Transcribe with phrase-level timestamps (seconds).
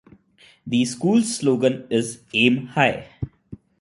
[0.65, 3.07] The school's slogan is "Aim High".